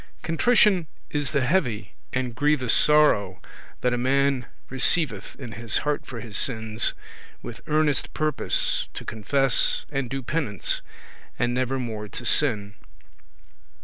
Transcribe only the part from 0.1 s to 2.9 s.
Contrition is the heavy and grievous